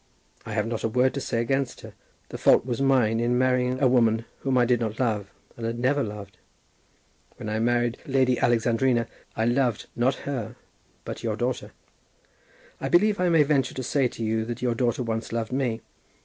[0.47, 1.93] I have not a word to say against her.
[2.29, 5.77] The fault was mine in marrying a woman whom I did not love and had
[5.77, 6.37] never loved.
[7.37, 10.55] When I married Lady Alexandrina I loved, not her,
[11.05, 11.71] but your daughter.
[12.79, 15.81] I believe I may venture to say to you that your daughter once loved me.